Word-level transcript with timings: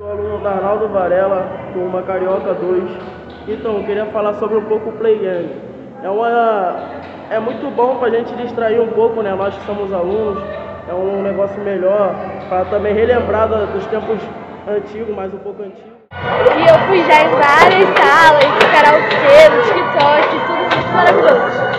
Sou 0.00 0.10
aluno 0.10 0.38
da 0.38 0.52
Arnaldo 0.52 0.88
Varela, 0.88 1.46
turma 1.74 2.02
Carioca 2.02 2.54
2. 2.54 2.84
Então, 3.48 3.76
eu 3.76 3.84
queria 3.84 4.06
falar 4.06 4.32
sobre 4.36 4.56
um 4.56 4.64
pouco 4.64 4.88
o 4.88 4.92
Play 4.92 5.18
Game. 5.18 5.50
É, 6.02 6.08
uma, 6.08 6.74
é 7.28 7.38
muito 7.38 7.70
bom 7.76 7.98
para 7.98 8.08
a 8.08 8.10
gente 8.10 8.34
distrair 8.36 8.80
um 8.80 8.88
pouco, 8.88 9.20
né? 9.20 9.34
Nós 9.34 9.54
que 9.54 9.66
somos 9.66 9.92
alunos, 9.92 10.42
é 10.88 10.94
um 10.94 11.20
negócio 11.20 11.60
melhor 11.60 12.14
para 12.48 12.64
também 12.64 12.94
relembrar 12.94 13.46
dos 13.46 13.84
tempos 13.88 14.18
antigos, 14.66 15.14
mais 15.14 15.34
um 15.34 15.38
pouco 15.38 15.62
antigos. 15.62 15.92
E 16.12 16.66
eu 16.66 16.78
fui 16.88 17.04
já 17.04 17.22
em 17.22 17.28
várias 17.28 17.88
salas, 17.98 18.44
karaokê, 18.72 19.48
no 19.50 19.62
TikTok, 19.64 20.30
tudo 20.46 20.76
muito 20.76 20.94
maravilhoso. 20.94 21.69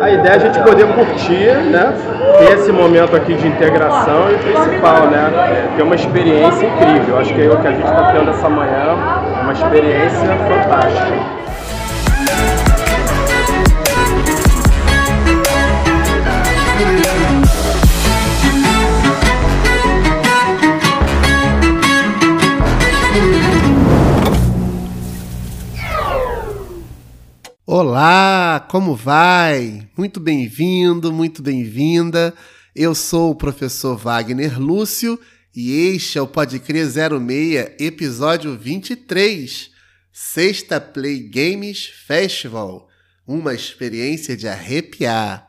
A 0.00 0.10
ideia 0.10 0.32
é 0.32 0.36
a 0.36 0.38
gente 0.38 0.58
poder 0.60 0.86
curtir, 0.94 1.52
né? 1.70 1.92
Ter 2.38 2.54
esse 2.54 2.70
momento 2.70 3.16
aqui 3.16 3.34
de 3.34 3.46
integração 3.46 4.30
e 4.30 4.34
o 4.34 4.38
principal, 4.38 5.08
né? 5.08 5.70
Ter 5.76 5.82
uma 5.82 5.94
experiência 5.94 6.66
incrível. 6.66 7.18
Acho 7.18 7.34
que 7.34 7.42
é 7.42 7.50
o 7.50 7.56
que 7.60 7.66
a 7.66 7.72
gente 7.72 7.84
está 7.84 8.12
tendo 8.12 8.30
essa 8.30 8.48
manhã, 8.48 8.94
uma 9.42 9.52
experiência 9.52 10.28
fantástica. 10.48 11.38
Olá, 27.80 28.66
como 28.68 28.96
vai? 28.96 29.88
Muito 29.96 30.18
bem-vindo, 30.18 31.12
muito 31.12 31.40
bem-vinda. 31.40 32.34
Eu 32.74 32.92
sou 32.92 33.30
o 33.30 33.36
professor 33.36 33.96
Wagner 33.96 34.60
Lúcio 34.60 35.16
e 35.54 35.94
este 35.94 36.18
é 36.18 36.20
o 36.20 36.26
Pode 36.26 36.58
Crer 36.58 36.88
06, 36.88 37.76
episódio 37.78 38.58
23, 38.58 39.70
Sexta 40.10 40.80
Play 40.80 41.28
Games 41.28 41.86
Festival, 41.86 42.88
uma 43.24 43.54
experiência 43.54 44.36
de 44.36 44.48
arrepiar. 44.48 45.48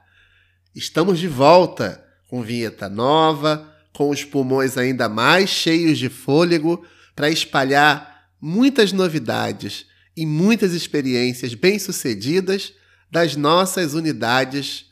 Estamos 0.76 1.18
de 1.18 1.28
volta 1.28 2.00
com 2.28 2.44
vinheta 2.44 2.88
nova, 2.88 3.74
com 3.92 4.12
os 4.12 4.24
pulmões 4.24 4.78
ainda 4.78 5.10
mais 5.10 5.50
cheios 5.50 5.98
de 5.98 6.10
fôlego 6.10 6.86
para 7.16 7.32
espalhar 7.32 8.28
muitas 8.40 8.94
novidades 8.94 9.89
e 10.16 10.26
muitas 10.26 10.74
experiências 10.74 11.54
bem-sucedidas 11.54 12.74
das 13.12 13.36
nossas 13.36 13.94
unidades 13.94 14.86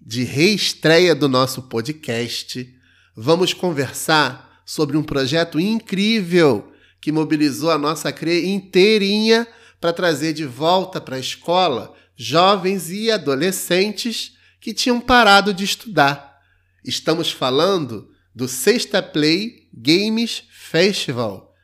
de 0.08 0.24
reestreia 0.24 1.14
do 1.14 1.28
nosso 1.28 1.64
podcast, 1.64 2.74
vamos 3.14 3.52
conversar 3.52 4.62
sobre 4.64 4.96
um 4.96 5.02
projeto 5.02 5.60
incrível 5.60 6.72
que 6.98 7.12
mobilizou 7.12 7.70
a 7.70 7.76
nossa 7.76 8.10
CRE 8.10 8.46
inteirinha 8.46 9.46
para 9.78 9.92
trazer 9.92 10.32
de 10.32 10.46
volta 10.46 10.98
para 10.98 11.16
a 11.16 11.20
escola 11.20 11.94
jovens 12.16 12.90
e 12.90 13.10
adolescentes 13.10 14.32
que 14.62 14.72
tinham 14.72 14.98
parado 14.98 15.52
de 15.52 15.64
estudar. 15.64 16.40
Estamos 16.82 17.30
falando 17.30 18.10
do 18.34 18.48
Sexta 18.48 19.02
Play 19.02 19.68
Games 19.74 20.44
Festival. 20.50 21.54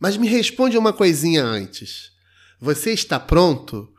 Mas 0.00 0.16
me 0.16 0.26
responde 0.26 0.78
uma 0.78 0.94
coisinha 0.94 1.44
antes. 1.44 2.12
Você 2.58 2.92
está 2.94 3.20
pronto? 3.20 3.92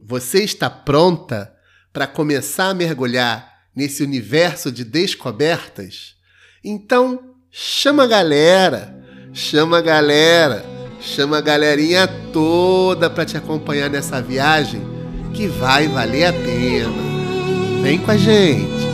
Você 0.00 0.42
está 0.42 0.68
pronta 0.68 1.56
para 1.92 2.06
começar 2.06 2.68
a 2.68 2.74
mergulhar 2.74 3.62
nesse 3.74 4.02
universo 4.02 4.70
de 4.70 4.84
descobertas? 4.84 6.14
Então, 6.62 7.34
chama 7.50 8.04
a 8.04 8.06
galera, 8.06 8.94
chama 9.32 9.78
a 9.78 9.82
galera, 9.82 10.64
chama 11.00 11.38
a 11.38 11.40
galerinha 11.40 12.06
toda 12.32 13.08
para 13.08 13.24
te 13.24 13.36
acompanhar 13.36 13.88
nessa 13.88 14.20
viagem 14.20 14.82
que 15.34 15.46
vai 15.46 15.88
valer 15.88 16.26
a 16.26 16.32
pena. 16.32 16.92
Vem 17.82 17.98
com 17.98 18.10
a 18.10 18.16
gente. 18.16 18.89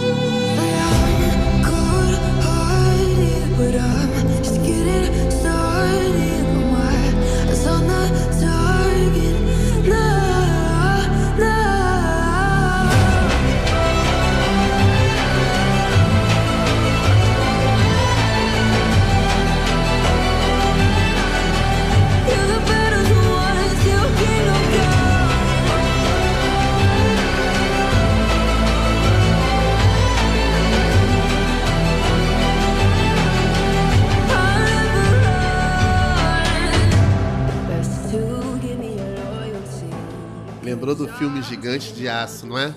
Gigante 41.49 41.93
de 41.93 42.09
Aço, 42.09 42.45
não 42.45 42.59
é? 42.59 42.75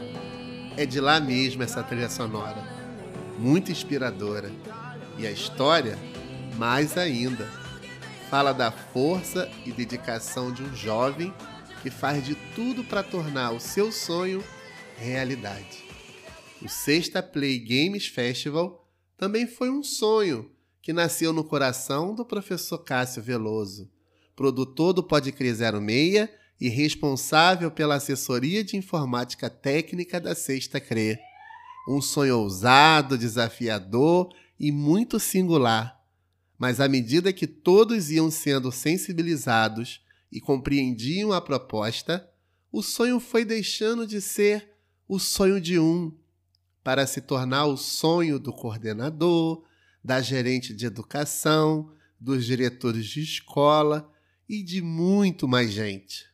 É 0.77 0.85
de 0.85 0.99
lá 0.99 1.19
mesmo 1.19 1.63
essa 1.63 1.81
trilha 1.81 2.07
sonora. 2.07 2.63
Muito 3.39 3.71
inspiradora. 3.71 4.51
E 5.17 5.25
a 5.25 5.31
história, 5.31 5.97
mais 6.55 6.95
ainda. 6.95 7.49
Fala 8.29 8.53
da 8.53 8.71
força 8.71 9.49
e 9.65 9.71
dedicação 9.71 10.51
de 10.53 10.61
um 10.61 10.75
jovem 10.75 11.33
que 11.81 11.89
faz 11.89 12.23
de 12.23 12.35
tudo 12.53 12.83
para 12.83 13.01
tornar 13.01 13.53
o 13.53 13.59
seu 13.59 13.91
sonho 13.91 14.43
realidade. 14.97 15.83
O 16.61 16.69
Sexta 16.69 17.23
Play 17.23 17.57
Games 17.57 18.05
Festival 18.05 18.87
também 19.17 19.47
foi 19.47 19.71
um 19.71 19.81
sonho 19.81 20.47
que 20.79 20.93
nasceu 20.93 21.33
no 21.33 21.43
coração 21.43 22.13
do 22.13 22.23
professor 22.23 22.77
Cássio 22.77 23.23
Veloso, 23.23 23.89
produtor 24.35 24.93
do 24.93 25.01
Pode 25.01 25.31
Crer 25.31 25.55
06 25.55 26.38
e 26.59 26.67
responsável 26.67 27.71
pela 27.71 27.95
assessoria 27.95 28.63
de 28.63 28.75
informática 28.75 29.49
técnica 29.49 30.19
da 30.19 30.35
Sexta 30.35 30.79
CRE. 30.79 31.17
Um 31.87 32.01
sonho 32.01 32.37
ousado, 32.39 33.17
desafiador 33.17 34.29
e 34.59 34.71
muito 34.71 35.19
singular. 35.19 35.97
Mas 36.57 36.81
à 36.81 36.89
medida 36.89 37.31
que 37.31 37.47
todos 37.47 38.11
iam 38.11 38.29
sendo 38.29 38.71
sensibilizados 38.71 40.01
e 40.29 40.41
compreendiam 40.41 41.31
a 41.31 41.39
proposta, 41.39 42.29
o 42.71 42.83
sonho 42.83 43.19
foi 43.19 43.45
deixando 43.45 44.05
de 44.05 44.19
ser 44.19 44.69
o 45.07 45.17
sonho 45.17 45.61
de 45.61 45.79
um 45.79 46.13
para 46.83 47.07
se 47.07 47.21
tornar 47.21 47.65
o 47.65 47.77
sonho 47.77 48.37
do 48.37 48.51
coordenador, 48.51 49.63
da 50.03 50.21
gerente 50.21 50.73
de 50.73 50.85
educação, 50.85 51.91
dos 52.19 52.45
diretores 52.45 53.05
de 53.05 53.21
escola 53.21 54.11
e 54.47 54.61
de 54.61 54.81
muito 54.81 55.47
mais 55.47 55.71
gente 55.71 56.28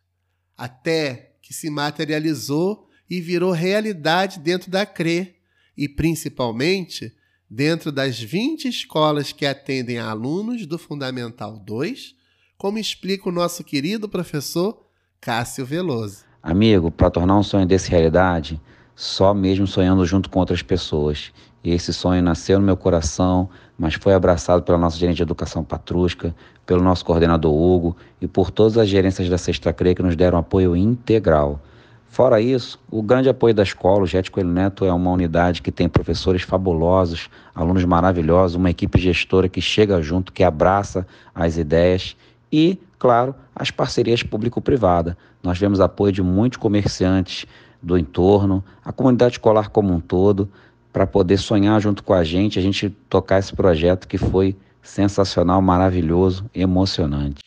até 0.58 1.36
que 1.42 1.54
se 1.54 1.70
materializou 1.70 2.88
e 3.10 3.22
virou 3.22 3.52
realidade 3.52 4.40
dentro 4.40 4.72
da 4.72 4.86
CRE 4.86 5.36
e, 5.78 5.88
principalmente, 5.88 7.14
dentro 7.50 7.92
das 7.92 8.20
20 8.20 8.68
escolas 8.68 9.32
que 9.32 9.46
atendem 9.46 9.98
a 9.98 10.10
alunos 10.10 10.66
do 10.66 10.78
Fundamental 10.78 11.60
2, 11.60 12.16
como 12.58 12.80
explica 12.80 13.30
o 13.30 13.32
nosso 13.32 13.64
querido 13.64 14.10
professor 14.10 14.86
Cássio 15.22 15.66
Veloso. 15.66 16.24
Amigo, 16.42 16.92
para 16.92 17.10
tornar 17.10 17.38
um 17.38 17.44
sonho 17.44 17.66
desse 17.66 17.90
realidade, 17.90 18.60
só 18.96 19.34
mesmo 19.34 19.68
sonhando 19.68 20.06
junto 20.06 20.30
com 20.30 20.40
outras 20.40 20.62
pessoas. 20.62 21.32
E 21.64 21.72
esse 21.72 21.92
sonho 21.92 22.22
nasceu 22.22 22.60
no 22.60 22.66
meu 22.66 22.78
coração, 22.78 23.50
mas 23.78 23.96
foi 23.96 24.14
abraçado 24.14 24.64
pela 24.64 24.78
nossa 24.78 24.98
gerente 24.98 25.18
de 25.18 25.24
educação 25.24 25.64
Patrusca, 25.64 26.34
pelo 26.66 26.82
nosso 26.82 27.04
coordenador 27.04 27.54
Hugo 27.54 27.98
e 28.22 28.28
por 28.28 28.50
todas 28.52 28.78
as 28.78 28.88
gerências 28.88 29.28
da 29.28 29.38
Sexta 29.38 29.74
CRE 29.74 29.96
que 29.96 30.04
nos 30.04 30.16
deram 30.16 30.38
apoio 30.38 30.76
integral. 30.76 31.60
Fora 32.08 32.40
isso, 32.40 32.80
o 32.90 33.02
grande 33.02 33.28
apoio 33.28 33.54
da 33.54 33.64
escola, 33.64 34.04
o 34.04 34.08
Jet 34.08 34.32
Coelho 34.32 34.48
Neto 34.48 34.86
é 34.86 34.94
uma 34.94 35.12
unidade 35.12 35.62
que 35.62 35.72
tem 35.72 35.90
professores 35.90 36.44
fabulosos, 36.44 37.30
alunos 37.54 37.84
maravilhosos, 37.84 38.56
uma 38.56 38.70
equipe 38.70 38.98
gestora 38.98 39.50
que 39.50 39.60
chega 39.60 40.02
junto, 40.02 40.32
que 40.32 40.42
abraça 40.42 41.06
as 41.34 41.58
ideias 41.58 42.16
e 42.50 42.80
claro, 42.98 43.36
as 43.56 43.70
parcerias 43.70 44.24
público-privada. 44.24 45.18
Nós 45.44 45.60
vemos 45.60 45.80
apoio 45.80 46.12
de 46.12 46.24
muitos 46.24 46.58
comerciantes 46.58 47.46
do 47.86 47.98
entorno, 47.98 48.64
a 48.84 48.92
comunidade 48.92 49.36
escolar 49.36 49.70
como 49.70 49.94
um 49.94 50.00
todo, 50.00 50.50
para 50.92 51.06
poder 51.06 51.38
sonhar 51.38 51.80
junto 51.80 52.04
com 52.04 52.14
a 52.14 52.24
gente, 52.24 52.58
a 52.58 52.62
gente 52.62 52.90
tocar 53.10 53.40
esse 53.40 53.54
projeto 53.54 54.08
que 54.08 54.18
foi 54.18 54.56
sensacional, 54.82 55.62
maravilhoso, 55.62 56.50
emocionante. 56.54 57.44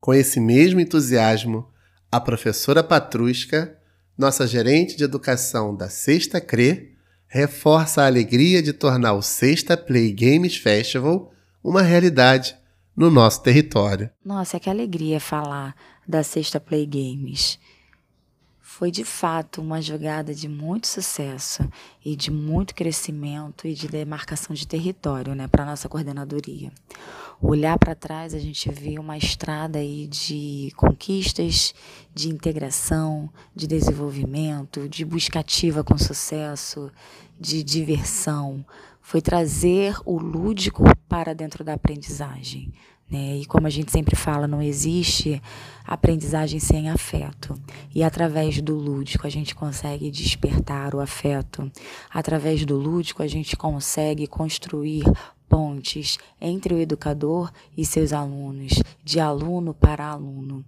Com 0.00 0.14
esse 0.14 0.40
mesmo 0.40 0.80
entusiasmo, 0.80 1.66
a 2.10 2.20
professora 2.20 2.82
Patrusca, 2.82 3.76
nossa 4.16 4.46
gerente 4.46 4.96
de 4.96 5.04
educação 5.04 5.74
da 5.74 5.88
Sexta 5.88 6.40
CRE, 6.40 6.94
reforça 7.26 8.02
a 8.02 8.06
alegria 8.06 8.62
de 8.62 8.72
tornar 8.72 9.12
o 9.12 9.22
Sexta 9.22 9.76
Play 9.76 10.12
Games 10.12 10.56
Festival 10.56 11.32
uma 11.62 11.82
realidade 11.82 12.56
no 12.96 13.10
nosso 13.10 13.42
território. 13.42 14.10
Nossa, 14.24 14.58
que 14.58 14.70
alegria 14.70 15.20
falar 15.20 15.74
da 16.06 16.22
Sexta 16.22 16.58
Play 16.58 16.86
Games 16.86 17.58
foi 18.72 18.90
de 18.90 19.04
fato 19.04 19.60
uma 19.60 19.82
jogada 19.82 20.32
de 20.32 20.48
muito 20.48 20.86
sucesso 20.86 21.68
e 22.04 22.14
de 22.14 22.30
muito 22.30 22.72
crescimento 22.72 23.66
e 23.66 23.74
de 23.74 23.88
demarcação 23.88 24.54
de 24.54 24.64
território 24.66 25.34
né, 25.34 25.48
para 25.48 25.64
a 25.64 25.66
nossa 25.66 25.88
coordenadoria. 25.88 26.70
Olhar 27.42 27.76
para 27.76 27.96
trás, 27.96 28.32
a 28.32 28.38
gente 28.38 28.70
vê 28.70 28.96
uma 28.96 29.18
estrada 29.18 29.80
aí 29.80 30.06
de 30.06 30.72
conquistas, 30.76 31.74
de 32.14 32.28
integração, 32.28 33.28
de 33.54 33.66
desenvolvimento, 33.66 34.88
de 34.88 35.04
busca 35.04 35.40
ativa 35.40 35.82
com 35.82 35.98
sucesso, 35.98 36.92
de 37.38 37.64
diversão. 37.64 38.64
Foi 39.02 39.20
trazer 39.20 39.96
o 40.06 40.16
lúdico 40.16 40.84
para 41.08 41.34
dentro 41.34 41.64
da 41.64 41.74
aprendizagem. 41.74 42.72
Né? 43.10 43.38
E 43.38 43.46
como 43.46 43.66
a 43.66 43.70
gente 43.70 43.90
sempre 43.90 44.14
fala, 44.14 44.46
não 44.46 44.62
existe 44.62 45.42
aprendizagem 45.84 46.60
sem 46.60 46.88
afeto. 46.88 47.60
E 47.92 48.04
através 48.04 48.62
do 48.62 48.76
lúdico 48.76 49.26
a 49.26 49.30
gente 49.30 49.54
consegue 49.54 50.10
despertar 50.10 50.94
o 50.94 51.00
afeto. 51.00 51.70
Através 52.08 52.64
do 52.64 52.76
lúdico 52.76 53.22
a 53.22 53.26
gente 53.26 53.56
consegue 53.56 54.26
construir 54.28 55.04
pontes 55.48 56.16
entre 56.40 56.72
o 56.72 56.78
educador 56.78 57.50
e 57.76 57.84
seus 57.84 58.12
alunos, 58.12 58.74
de 59.02 59.18
aluno 59.18 59.74
para 59.74 60.06
aluno. 60.06 60.64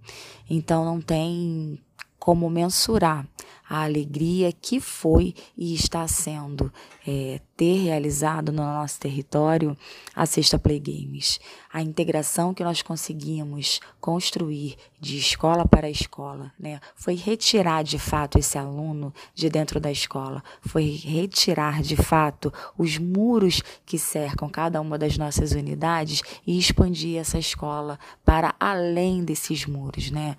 Então 0.49 0.83
não 0.83 0.99
tem 0.99 1.79
como 2.23 2.49
mensurar 2.49 3.27
a 3.69 3.83
alegria 3.83 4.49
que 4.53 4.79
foi 4.79 5.35
e 5.57 5.73
está 5.73 6.07
sendo 6.07 6.71
é, 7.05 7.41
ter 7.57 7.83
realizado 7.83 8.49
no 8.49 8.63
nosso 8.63 8.97
território 8.97 9.75
a 10.15 10.25
Sexta 10.25 10.57
Play 10.57 10.79
Games. 10.79 11.37
A 11.71 11.81
integração 11.81 12.53
que 12.53 12.63
nós 12.63 12.81
conseguimos 12.81 13.81
construir 13.99 14.77
de 15.01 15.17
escola 15.17 15.67
para 15.67 15.89
escola, 15.89 16.49
né, 16.57 16.79
foi 16.95 17.15
retirar 17.15 17.83
de 17.83 17.99
fato 17.99 18.39
esse 18.39 18.57
aluno 18.57 19.13
de 19.35 19.49
dentro 19.49 19.77
da 19.81 19.91
escola, 19.91 20.41
foi 20.61 21.01
retirar 21.03 21.81
de 21.81 21.97
fato 21.97 22.53
os 22.77 22.97
muros 22.97 23.61
que 23.85 23.99
cercam 23.99 24.47
cada 24.47 24.79
uma 24.79 24.97
das 24.97 25.17
nossas 25.17 25.51
unidades 25.51 26.21
e 26.47 26.57
expandir 26.57 27.19
essa 27.19 27.37
escola 27.37 27.99
para 28.23 28.55
além 28.57 29.25
desses 29.25 29.65
muros, 29.65 30.09
né? 30.09 30.37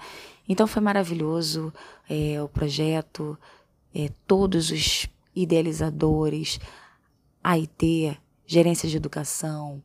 Então 0.49 0.67
foi 0.67 0.83
maravilhoso 0.83 1.73
é, 2.09 2.43
o 2.43 2.49
projeto, 2.49 3.39
é, 3.95 4.11
todos 4.27 4.71
os 4.71 5.09
idealizadores, 5.35 6.61
AIT, 7.43 8.19
gerência 8.47 8.89
de 8.89 8.97
educação, 8.97 9.83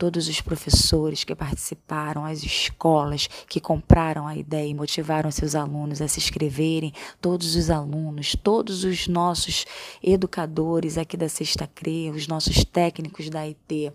todos 0.00 0.28
os 0.28 0.40
professores 0.40 1.24
que 1.24 1.34
participaram, 1.34 2.24
as 2.24 2.42
escolas 2.42 3.28
que 3.46 3.60
compraram 3.60 4.26
a 4.26 4.34
ideia 4.34 4.66
e 4.66 4.74
motivaram 4.74 5.30
seus 5.30 5.54
alunos 5.54 6.00
a 6.00 6.08
se 6.08 6.18
inscreverem, 6.18 6.92
todos 7.20 7.54
os 7.54 7.68
alunos, 7.68 8.34
todos 8.34 8.82
os 8.82 9.06
nossos 9.06 9.66
educadores 10.02 10.96
aqui 10.96 11.18
da 11.18 11.28
Sexta 11.28 11.66
CRE, 11.66 12.10
os 12.10 12.26
nossos 12.26 12.64
técnicos 12.64 13.28
da 13.28 13.40
IT 13.40 13.92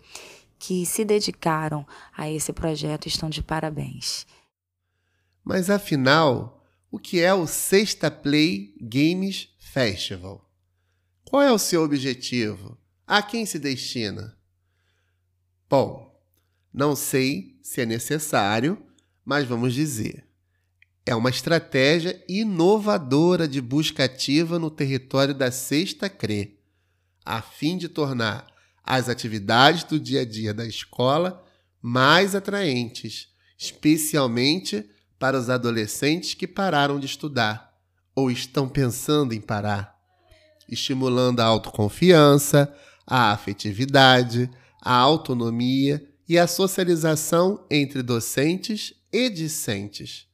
que 0.59 0.85
se 0.85 1.03
dedicaram 1.03 1.85
a 2.15 2.29
esse 2.29 2.53
projeto 2.53 3.07
estão 3.07 3.27
de 3.27 3.41
parabéns. 3.41 4.27
Mas 5.45 5.69
afinal, 5.69 6.65
o 6.89 6.97
que 6.97 7.21
é 7.21 7.31
o 7.31 7.45
Sexta 7.45 8.09
Play 8.09 8.73
Games 8.81 9.49
Festival? 9.59 10.49
Qual 11.23 11.43
é 11.43 11.51
o 11.51 11.59
seu 11.59 11.83
objetivo? 11.83 12.75
A 13.05 13.21
quem 13.21 13.45
se 13.45 13.59
destina? 13.59 14.35
Bom, 15.69 16.19
não 16.73 16.95
sei 16.95 17.59
se 17.61 17.81
é 17.81 17.85
necessário, 17.85 18.83
mas 19.23 19.45
vamos 19.45 19.75
dizer. 19.75 20.25
É 21.05 21.13
uma 21.13 21.29
estratégia 21.29 22.23
inovadora 22.27 23.47
de 23.47 23.61
busca 23.61 24.05
ativa 24.05 24.57
no 24.57 24.71
território 24.71 25.35
da 25.35 25.51
Sexta 25.51 26.09
CRE, 26.09 26.59
a 27.23 27.43
fim 27.43 27.77
de 27.77 27.87
tornar 27.87 28.47
as 28.83 29.09
atividades 29.09 29.83
do 29.83 29.99
dia 29.99 30.21
a 30.21 30.25
dia 30.25 30.55
da 30.55 30.65
escola 30.65 31.45
mais 31.79 32.33
atraentes, 32.33 33.29
especialmente 33.57 34.89
para 35.17 35.37
os 35.37 35.49
adolescentes 35.49 36.33
que 36.33 36.47
pararam 36.47 36.99
de 36.99 37.05
estudar 37.05 37.73
ou 38.15 38.31
estão 38.31 38.67
pensando 38.67 39.33
em 39.33 39.41
parar, 39.41 39.95
estimulando 40.69 41.41
a 41.41 41.45
autoconfiança, 41.45 42.73
a 43.05 43.31
afetividade, 43.31 44.49
a 44.81 44.93
autonomia 44.95 46.03
e 46.27 46.37
a 46.37 46.47
socialização 46.47 47.65
entre 47.69 48.01
docentes 48.01 48.93
e 49.11 49.29
discentes, 49.29 50.27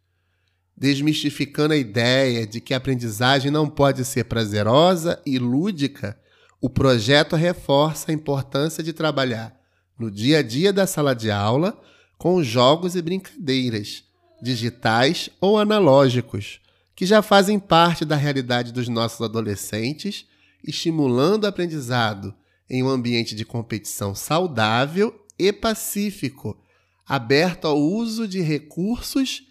desmistificando 0.78 1.74
a 1.74 1.78
ideia 1.78 2.48
de 2.48 2.62
que 2.62 2.74
a 2.74 2.78
aprendizagem 2.78 3.52
não 3.52 3.70
pode 3.70 4.06
ser 4.06 4.26
prazerosa 4.26 5.22
e 5.26 5.38
lúdica. 5.38 6.18
O 6.62 6.70
projeto 6.70 7.36
reforça 7.36 8.12
a 8.12 8.14
importância 8.14 8.84
de 8.84 8.94
trabalhar 8.94 9.60
no 9.98 10.10
dia 10.10 10.40
a 10.40 10.42
dia 10.42 10.72
da 10.72 10.88
sala 10.88 11.14
de 11.14 11.30
aula 11.30 11.80
com 12.18 12.42
jogos 12.44 12.96
e 12.96 13.02
brincadeiras 13.02 14.11
digitais 14.42 15.30
ou 15.40 15.58
analógicos, 15.58 16.60
que 16.96 17.06
já 17.06 17.22
fazem 17.22 17.60
parte 17.60 18.04
da 18.04 18.16
realidade 18.16 18.72
dos 18.72 18.88
nossos 18.88 19.22
adolescentes, 19.22 20.26
estimulando 20.64 21.44
o 21.44 21.48
aprendizado 21.48 22.34
em 22.70 22.84
um 22.84 22.90
ambiente 22.90 23.36
de 23.36 23.46
competição 23.46 24.16
saudável 24.16 25.26
e 25.38 25.52
pacífico, 25.52 26.58
aberto 27.06 27.66
ao 27.66 27.78
uso 27.78 28.28
de 28.28 28.42
recursos 28.42 29.44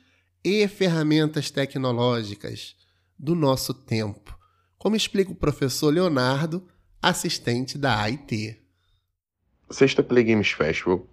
e 0.43 0.67
ferramentas 0.67 1.51
tecnológicas 1.51 2.75
do 3.19 3.35
nosso 3.35 3.75
tempo, 3.75 4.39
como 4.79 4.97
explica 4.97 5.31
o 5.31 5.35
professor 5.35 5.93
Leonardo, 5.93 6.67
assistente 7.03 7.77
da 7.77 8.01
AIT. 8.01 8.59
Sexta 9.71 10.03
Play 10.03 10.25
Games 10.25 10.51
Festival 10.51 11.07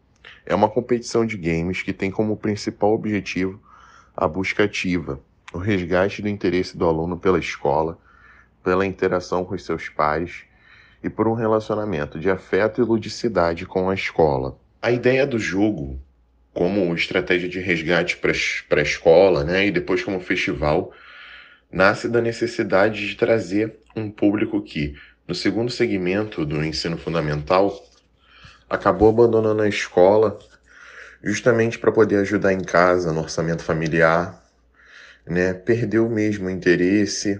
é 0.45 0.55
uma 0.55 0.69
competição 0.69 1.25
de 1.25 1.37
games 1.37 1.81
que 1.81 1.91
tem 1.91 2.09
como 2.09 2.37
principal 2.37 2.93
objetivo 2.93 3.61
a 4.17 4.27
busca 4.27 4.63
ativa, 4.63 5.21
o 5.53 5.59
resgate 5.59 6.23
do 6.23 6.27
interesse 6.27 6.75
do 6.75 6.85
aluno 6.85 7.19
pela 7.19 7.37
escola, 7.37 7.99
pela 8.63 8.85
interação 8.85 9.45
com 9.45 9.53
os 9.53 9.63
seus 9.63 9.87
pares 9.89 10.43
e 11.03 11.09
por 11.09 11.27
um 11.27 11.33
relacionamento 11.33 12.19
de 12.19 12.27
afeto 12.27 12.81
e 12.81 12.83
ludicidade 12.83 13.67
com 13.67 13.89
a 13.89 13.93
escola. 13.93 14.57
A 14.81 14.91
ideia 14.91 15.27
do 15.27 15.37
jogo, 15.37 16.01
como 16.51 16.93
estratégia 16.95 17.47
de 17.47 17.59
resgate 17.59 18.17
para 18.17 18.31
a 18.79 18.83
escola, 18.83 19.43
né, 19.43 19.67
e 19.67 19.71
depois 19.71 20.03
como 20.03 20.19
festival, 20.19 20.91
nasce 21.71 22.09
da 22.09 22.19
necessidade 22.19 23.07
de 23.07 23.15
trazer 23.15 23.77
um 23.95 24.09
público 24.09 24.61
que, 24.63 24.95
no 25.27 25.35
segundo 25.35 25.69
segmento 25.69 26.43
do 26.43 26.63
ensino 26.65 26.97
fundamental, 26.97 27.79
acabou 28.67 29.09
abandonando 29.09 29.61
a 29.61 29.69
escola 29.69 30.39
justamente 31.23 31.77
para 31.79 31.91
poder 31.91 32.17
ajudar 32.17 32.53
em 32.53 32.61
casa, 32.61 33.11
no 33.11 33.21
orçamento 33.21 33.63
familiar, 33.63 34.43
né? 35.25 35.53
Perdeu 35.53 36.09
mesmo 36.09 36.47
o 36.47 36.49
interesse, 36.49 37.39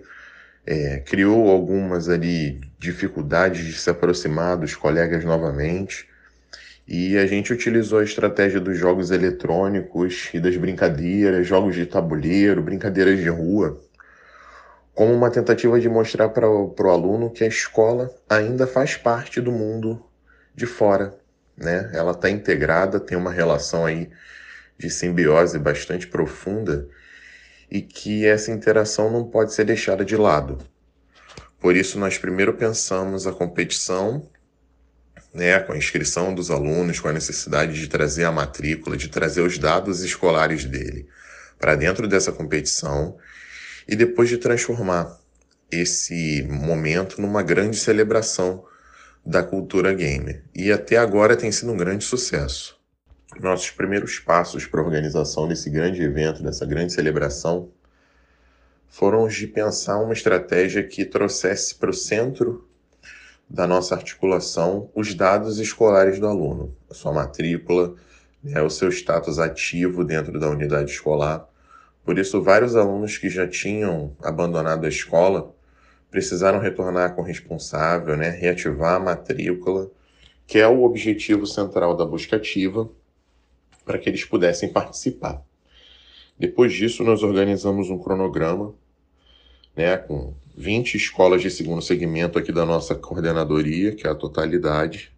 é, 0.66 1.00
criou 1.00 1.50
algumas 1.50 2.10
ali 2.10 2.60
dificuldades 2.78 3.66
de 3.66 3.74
se 3.74 3.90
aproximar 3.90 4.58
dos 4.58 4.76
colegas 4.76 5.24
novamente. 5.24 6.08
E 6.88 7.18
a 7.18 7.26
gente 7.26 7.52
utilizou 7.52 8.00
a 8.00 8.04
estratégia 8.04 8.60
dos 8.60 8.78
jogos 8.78 9.12
eletrônicos 9.12 10.30
e 10.34 10.40
das 10.40 10.56
brincadeiras, 10.56 11.46
jogos 11.46 11.76
de 11.76 11.86
tabuleiro, 11.86 12.62
brincadeiras 12.62 13.20
de 13.20 13.30
rua, 13.30 13.82
como 14.94 15.14
uma 15.14 15.30
tentativa 15.30 15.80
de 15.80 15.90
mostrar 15.90 16.30
para 16.30 16.50
o 16.50 16.90
aluno 16.90 17.30
que 17.30 17.44
a 17.44 17.48
escola 17.48 18.10
ainda 18.30 18.66
faz 18.66 18.96
parte 18.96 19.42
do 19.42 19.52
mundo 19.52 20.02
de 20.56 20.66
fora, 20.66 21.14
né? 21.58 21.90
Ela 21.94 22.12
está 22.12 22.30
integrada, 22.30 23.00
tem 23.00 23.18
uma 23.18 23.32
relação 23.32 23.86
aí 23.86 24.10
de 24.78 24.90
simbiose 24.90 25.58
bastante 25.58 26.08
profunda 26.08 26.88
e 27.70 27.82
que 27.82 28.26
essa 28.26 28.52
interação 28.52 29.12
não 29.12 29.26
pode 29.26 29.54
ser 29.54 29.66
deixada 29.66 30.06
de 30.06 30.16
lado. 30.16 30.60
Por 31.60 31.76
isso 31.76 31.98
nós 32.00 32.18
primeiro 32.18 32.54
pensamos 32.54 33.26
a 33.26 33.34
competição, 33.34 34.30
né, 35.34 35.60
com 35.60 35.74
a 35.74 35.78
inscrição 35.78 36.34
dos 36.34 36.52
alunos, 36.52 37.00
com 37.00 37.08
a 37.08 37.14
necessidade 37.14 37.74
de 37.74 37.88
trazer 37.88 38.26
a 38.26 38.32
matrícula, 38.32 38.96
de 38.96 39.10
trazer 39.10 39.42
os 39.42 39.58
dados 39.58 40.02
escolares 40.02 40.64
dele 40.64 41.08
para 41.60 41.76
dentro 41.76 42.08
dessa 42.08 42.32
competição 42.32 43.18
e 43.88 43.96
depois 43.96 44.30
de 44.30 44.38
transformar 44.38 45.18
esse 45.72 46.44
momento 46.50 47.20
numa 47.20 47.42
grande 47.42 47.78
celebração 47.78 48.64
da 49.26 49.44
cultura 49.44 49.94
gamer. 49.94 50.44
E 50.56 50.72
até 50.72 50.98
agora 50.98 51.36
tem 51.36 51.52
sido 51.52 51.72
um 51.72 51.78
grande 51.78 52.04
sucesso. 52.04 52.78
Nossos 53.40 53.72
primeiros 53.72 54.20
passos 54.20 54.66
para 54.66 54.82
a 54.82 54.84
organização 54.84 55.48
desse 55.48 55.70
grande 55.70 56.02
evento, 56.02 56.42
dessa 56.42 56.66
grande 56.66 56.94
celebração, 56.94 57.70
foram 58.88 59.26
os 59.26 59.36
de 59.36 59.48
pensar 59.48 60.00
uma 60.00 60.14
estratégia 60.14 60.82
que 60.84 61.06
trouxesse 61.06 61.76
para 61.76 61.90
o 61.90 61.94
centro 61.94 62.68
da 63.50 63.68
nossa 63.68 63.96
articulação 63.96 64.90
os 64.96 65.14
dados 65.14 65.60
escolares 65.60 66.20
do 66.20 66.28
aluno, 66.28 66.76
a 66.90 66.94
sua 66.94 67.14
matrícula, 67.14 67.96
né, 68.44 68.62
o 68.62 68.70
seu 68.70 68.90
status 68.90 69.40
ativo 69.40 70.04
dentro 70.04 70.40
da 70.40 70.50
unidade 70.50 70.92
escolar. 70.92 71.48
Por 72.04 72.18
isso, 72.18 72.42
vários 72.42 72.76
alunos 72.76 73.18
que 73.18 73.30
já 73.30 73.48
tinham 73.48 74.16
abandonado 74.22 74.86
a 74.86 74.90
escola 74.90 75.54
precisaram 76.10 76.60
retornar 76.60 77.16
com 77.16 77.22
o 77.22 77.26
responsável, 77.26 78.16
né, 78.16 78.30
reativar 78.30 78.96
a 78.96 79.00
matrícula, 79.00 79.90
que 80.46 80.58
é 80.58 80.68
o 80.68 80.84
objetivo 80.84 81.46
central 81.46 81.96
da 81.96 82.06
busca 82.06 82.38
ativa, 82.38 82.90
para 83.86 83.98
que 83.98 84.10
eles 84.10 84.24
pudessem 84.24 84.72
participar. 84.72 85.42
Depois 86.40 86.74
disso, 86.74 87.04
nós 87.04 87.24
organizamos 87.24 87.90
um 87.90 87.98
cronograma 87.98 88.74
né, 89.76 89.98
com 89.98 90.34
20 90.56 90.96
escolas 90.96 91.42
de 91.42 91.52
segundo 91.52 91.82
segmento 91.82 92.40
aqui 92.40 92.52
da 92.52 92.66
nossa 92.66 92.96
coordenadoria, 92.96 93.94
que 93.94 94.08
é 94.08 94.10
a 94.10 94.16
totalidade, 94.16 95.12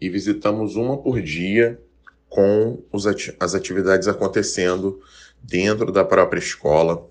e 0.00 0.08
visitamos 0.08 0.76
uma 0.76 0.98
por 0.98 1.20
dia 1.20 1.80
com 2.28 2.82
ati 3.08 3.34
as 3.38 3.54
atividades 3.54 4.08
acontecendo 4.08 5.00
dentro 5.40 5.92
da 5.92 6.04
própria 6.04 6.40
escola, 6.40 7.08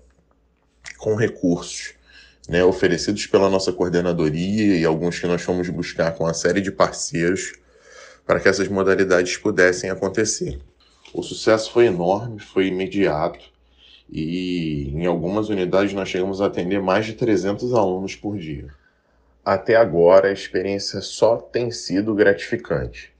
com 0.98 1.14
recursos 1.14 1.94
né, 2.48 2.62
oferecidos 2.64 3.26
pela 3.26 3.48
nossa 3.48 3.72
coordenadoria 3.72 4.76
e 4.76 4.84
alguns 4.84 5.18
que 5.18 5.26
nós 5.26 5.42
fomos 5.42 5.68
buscar 5.68 6.12
com 6.12 6.26
a 6.26 6.34
série 6.34 6.60
de 6.60 6.70
parceiros 6.70 7.52
para 8.26 8.40
que 8.40 8.48
essas 8.48 8.68
modalidades 8.68 9.36
pudessem 9.36 9.90
acontecer. 9.90 10.58
O 11.12 11.22
sucesso 11.22 11.72
foi 11.72 11.86
enorme, 11.86 12.40
foi 12.40 12.66
imediato 12.66 13.52
e 14.10 14.90
em 14.94 15.06
algumas 15.06 15.48
unidades 15.48 15.92
nós 15.92 16.08
chegamos 16.08 16.40
a 16.40 16.46
atender 16.46 16.80
mais 16.80 17.06
de 17.06 17.14
300 17.14 17.72
alunos 17.72 18.14
por 18.14 18.36
dia. 18.36 18.68
Até 19.44 19.76
agora 19.76 20.28
a 20.28 20.32
experiência 20.32 21.00
só 21.00 21.36
tem 21.36 21.70
sido 21.70 22.14
gratificante. 22.14 23.12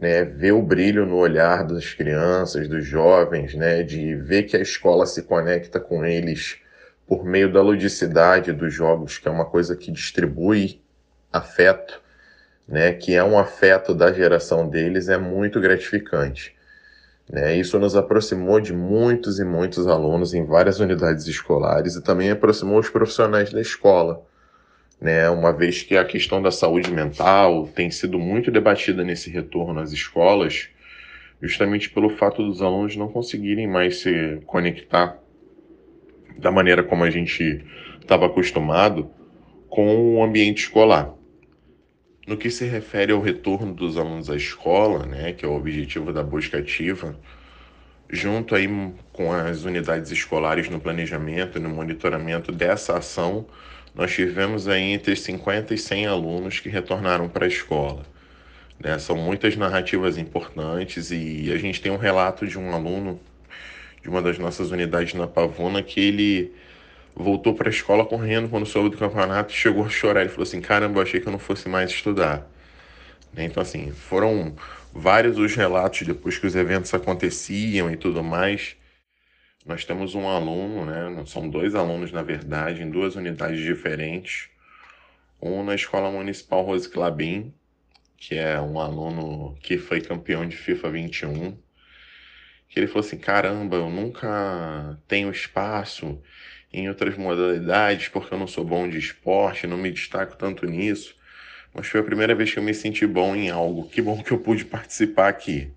Né, 0.00 0.24
ver 0.24 0.52
o 0.52 0.62
brilho 0.62 1.04
no 1.04 1.16
olhar 1.16 1.66
das 1.66 1.92
crianças, 1.92 2.68
dos 2.68 2.86
jovens, 2.86 3.54
né, 3.54 3.82
de 3.82 4.14
ver 4.14 4.44
que 4.44 4.56
a 4.56 4.60
escola 4.60 5.04
se 5.04 5.22
conecta 5.24 5.80
com 5.80 6.04
eles 6.06 6.58
por 7.10 7.24
meio 7.24 7.52
da 7.52 7.60
ludicidade 7.60 8.52
dos 8.52 8.72
jogos, 8.72 9.18
que 9.18 9.26
é 9.26 9.30
uma 9.32 9.44
coisa 9.44 9.74
que 9.74 9.90
distribui 9.90 10.80
afeto, 11.32 12.00
né, 12.68 12.92
que 12.92 13.16
é 13.16 13.24
um 13.24 13.36
afeto 13.36 13.92
da 13.92 14.12
geração 14.12 14.68
deles, 14.68 15.08
é 15.08 15.18
muito 15.18 15.60
gratificante. 15.60 16.54
Né? 17.28 17.56
Isso 17.56 17.76
nos 17.80 17.96
aproximou 17.96 18.60
de 18.60 18.72
muitos 18.72 19.40
e 19.40 19.44
muitos 19.44 19.88
alunos 19.88 20.34
em 20.34 20.44
várias 20.44 20.78
unidades 20.78 21.26
escolares 21.26 21.96
e 21.96 22.00
também 22.00 22.30
aproximou 22.30 22.78
os 22.78 22.88
profissionais 22.88 23.52
da 23.52 23.60
escola, 23.60 24.24
né? 25.00 25.28
uma 25.30 25.52
vez 25.52 25.82
que 25.82 25.96
a 25.96 26.04
questão 26.04 26.40
da 26.40 26.52
saúde 26.52 26.92
mental 26.92 27.66
tem 27.74 27.90
sido 27.90 28.20
muito 28.20 28.52
debatida 28.52 29.02
nesse 29.02 29.30
retorno 29.30 29.80
às 29.80 29.90
escolas, 29.90 30.68
justamente 31.42 31.90
pelo 31.90 32.10
fato 32.10 32.40
dos 32.40 32.62
alunos 32.62 32.94
não 32.94 33.08
conseguirem 33.08 33.66
mais 33.66 34.00
se 34.00 34.40
conectar 34.46 35.18
da 36.38 36.50
maneira 36.50 36.82
como 36.82 37.04
a 37.04 37.10
gente 37.10 37.64
estava 38.00 38.26
acostumado 38.26 39.10
com 39.68 40.16
o 40.16 40.22
ambiente 40.22 40.62
escolar. 40.62 41.14
No 42.26 42.36
que 42.36 42.50
se 42.50 42.64
refere 42.64 43.12
ao 43.12 43.20
retorno 43.20 43.72
dos 43.72 43.96
alunos 43.96 44.28
à 44.30 44.36
escola, 44.36 45.06
né, 45.06 45.32
que 45.32 45.44
é 45.44 45.48
o 45.48 45.54
objetivo 45.54 46.12
da 46.12 46.22
busca 46.22 46.58
ativa, 46.58 47.18
junto 48.08 48.54
aí 48.54 48.68
com 49.12 49.32
as 49.32 49.64
unidades 49.64 50.10
escolares 50.10 50.68
no 50.68 50.80
planejamento 50.80 51.58
e 51.58 51.60
no 51.60 51.68
monitoramento 51.68 52.52
dessa 52.52 52.96
ação, 52.96 53.46
nós 53.94 54.12
tivemos 54.12 54.68
aí 54.68 54.92
entre 54.92 55.16
50 55.16 55.74
e 55.74 55.78
100 55.78 56.06
alunos 56.06 56.60
que 56.60 56.68
retornaram 56.68 57.28
para 57.28 57.44
a 57.44 57.48
escola. 57.48 58.02
Né? 58.78 58.98
São 58.98 59.16
muitas 59.16 59.56
narrativas 59.56 60.16
importantes 60.16 61.10
e 61.10 61.52
a 61.52 61.58
gente 61.58 61.80
tem 61.80 61.92
um 61.92 61.96
relato 61.96 62.46
de 62.46 62.58
um 62.58 62.72
aluno 62.72 63.20
de 64.02 64.08
uma 64.08 64.22
das 64.22 64.38
nossas 64.38 64.70
unidades 64.70 65.14
na 65.14 65.26
Pavuna 65.26 65.82
que 65.82 66.00
ele 66.00 66.52
voltou 67.14 67.54
para 67.54 67.68
a 67.68 67.70
escola 67.70 68.04
correndo 68.04 68.48
quando 68.48 68.66
soube 68.66 68.90
do 68.90 68.96
campeonato 68.96 69.52
e 69.52 69.56
chegou 69.56 69.84
a 69.84 69.88
chorar. 69.88 70.22
Ele 70.22 70.30
falou 70.30 70.44
assim: 70.44 70.60
caramba, 70.60 71.02
achei 71.02 71.20
que 71.20 71.26
eu 71.26 71.32
não 71.32 71.38
fosse 71.38 71.68
mais 71.68 71.90
estudar. 71.90 72.48
Né? 73.32 73.44
Então, 73.44 73.62
assim, 73.62 73.90
foram 73.92 74.54
vários 74.92 75.38
os 75.38 75.54
relatos 75.54 76.02
depois 76.06 76.38
que 76.38 76.46
os 76.46 76.56
eventos 76.56 76.92
aconteciam 76.94 77.90
e 77.90 77.96
tudo 77.96 78.22
mais. 78.22 78.76
Nós 79.64 79.84
temos 79.84 80.14
um 80.14 80.26
aluno, 80.26 80.86
né? 80.86 81.22
São 81.26 81.48
dois 81.48 81.74
alunos, 81.74 82.12
na 82.12 82.22
verdade, 82.22 82.82
em 82.82 82.90
duas 82.90 83.14
unidades 83.14 83.60
diferentes. 83.60 84.48
Um 85.40 85.62
na 85.62 85.74
Escola 85.74 86.10
Municipal 86.10 86.62
Rose 86.62 86.88
Clabin, 86.88 87.52
que 88.16 88.34
é 88.36 88.60
um 88.60 88.80
aluno 88.80 89.56
que 89.62 89.78
foi 89.78 90.00
campeão 90.00 90.46
de 90.46 90.56
FIFA 90.56 90.90
21 90.90 91.56
que 92.70 92.78
ele 92.78 92.86
falou 92.86 93.04
assim: 93.04 93.18
caramba, 93.18 93.76
eu 93.76 93.90
nunca 93.90 94.96
tenho 95.06 95.30
espaço 95.30 96.22
em 96.72 96.88
outras 96.88 97.18
modalidades 97.18 98.08
porque 98.08 98.32
eu 98.32 98.38
não 98.38 98.46
sou 98.46 98.64
bom 98.64 98.88
de 98.88 98.96
esporte, 98.96 99.66
não 99.66 99.76
me 99.76 99.90
destaco 99.90 100.36
tanto 100.36 100.64
nisso. 100.66 101.16
Mas 101.74 101.88
foi 101.88 102.00
a 102.00 102.04
primeira 102.04 102.34
vez 102.34 102.52
que 102.52 102.58
eu 102.58 102.62
me 102.62 102.72
senti 102.72 103.06
bom 103.06 103.34
em 103.34 103.50
algo. 103.50 103.88
Que 103.88 104.00
bom 104.00 104.22
que 104.22 104.32
eu 104.32 104.38
pude 104.38 104.64
participar 104.64 105.28
aqui. 105.28 105.70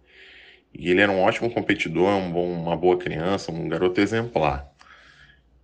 E 0.73 0.89
ele 0.89 1.01
era 1.01 1.11
um 1.11 1.19
ótimo 1.21 1.51
competidor, 1.51 2.15
um 2.15 2.31
bom, 2.31 2.51
uma 2.51 2.75
boa 2.77 2.97
criança, 2.97 3.51
um 3.51 3.67
garoto 3.67 4.01
exemplar. 4.01 4.67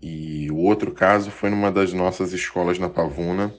E 0.02 0.50
o 0.52 0.58
outro 0.58 0.92
caso 0.92 1.32
foi 1.32 1.50
numa 1.50 1.72
das 1.72 1.94
nossas 1.94 2.32
escolas 2.32 2.78
na 2.78 2.90
Pavuna, 2.90 3.54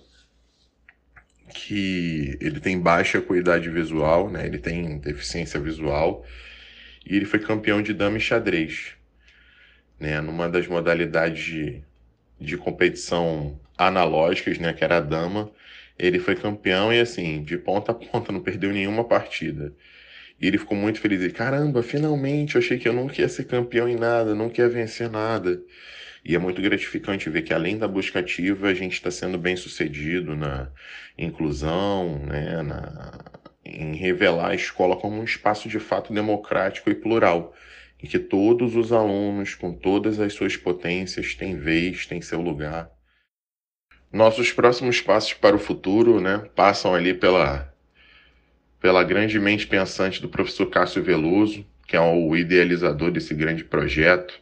que 1.52 2.38
ele 2.40 2.60
tem 2.60 2.80
baixa 2.80 3.18
acuidade 3.18 3.68
visual, 3.68 4.30
né? 4.30 4.46
Ele 4.46 4.58
tem 4.58 4.98
deficiência 4.98 5.58
visual 5.58 6.24
e 7.04 7.16
ele 7.16 7.24
foi 7.24 7.38
campeão 7.40 7.82
de 7.82 7.92
dama 7.92 8.18
e 8.18 8.20
xadrez, 8.20 8.92
né, 9.98 10.20
numa 10.20 10.48
das 10.48 10.66
modalidades 10.66 11.44
de, 11.44 11.82
de 12.40 12.56
competição 12.56 13.58
analógicas, 13.76 14.58
né, 14.58 14.72
que 14.72 14.84
era 14.84 14.98
a 14.98 15.00
dama. 15.00 15.50
Ele 15.98 16.18
foi 16.18 16.34
campeão 16.34 16.92
e 16.92 17.00
assim, 17.00 17.42
de 17.42 17.58
ponta 17.58 17.92
a 17.92 17.94
ponta, 17.94 18.32
não 18.32 18.40
perdeu 18.40 18.72
nenhuma 18.72 19.04
partida. 19.04 19.72
E 20.40 20.46
ele 20.46 20.58
ficou 20.58 20.76
muito 20.76 21.00
feliz. 21.00 21.20
Ele, 21.20 21.32
caramba, 21.32 21.82
finalmente, 21.82 22.54
eu 22.54 22.60
achei 22.60 22.78
que 22.78 22.88
eu 22.88 22.92
nunca 22.92 23.20
ia 23.20 23.28
ser 23.28 23.44
campeão 23.44 23.88
em 23.88 23.96
nada, 23.96 24.34
nunca 24.34 24.62
ia 24.62 24.68
vencer 24.68 25.10
nada. 25.10 25.60
E 26.24 26.34
é 26.34 26.38
muito 26.38 26.60
gratificante 26.62 27.28
ver 27.30 27.42
que 27.42 27.52
além 27.52 27.78
da 27.78 27.88
busca 27.88 28.20
ativa, 28.20 28.68
a 28.68 28.74
gente 28.74 28.94
está 28.94 29.10
sendo 29.10 29.38
bem 29.38 29.56
sucedido 29.56 30.36
na 30.36 30.70
inclusão, 31.18 32.18
né, 32.26 32.62
na, 32.62 33.39
em 33.64 33.94
revelar 33.94 34.50
a 34.50 34.54
escola 34.54 34.96
como 34.96 35.20
um 35.20 35.24
espaço 35.24 35.68
de 35.68 35.78
fato 35.78 36.12
democrático 36.12 36.90
e 36.90 36.94
plural, 36.94 37.54
em 38.02 38.06
que 38.06 38.18
todos 38.18 38.76
os 38.76 38.92
alunos, 38.92 39.54
com 39.54 39.72
todas 39.72 40.18
as 40.18 40.32
suas 40.32 40.56
potências, 40.56 41.34
têm 41.34 41.56
vez, 41.56 42.06
têm 42.06 42.22
seu 42.22 42.40
lugar. 42.40 42.90
Nossos 44.12 44.52
próximos 44.52 45.00
passos 45.00 45.34
para 45.34 45.54
o 45.54 45.58
futuro 45.58 46.20
né, 46.20 46.38
passam 46.56 46.94
ali 46.94 47.14
pela, 47.14 47.72
pela 48.80 49.04
grande 49.04 49.38
mente 49.38 49.66
pensante 49.66 50.20
do 50.20 50.28
professor 50.28 50.66
Cássio 50.66 51.02
Veloso, 51.02 51.64
que 51.86 51.96
é 51.96 52.00
o 52.00 52.34
idealizador 52.36 53.10
desse 53.10 53.34
grande 53.34 53.62
projeto. 53.62 54.40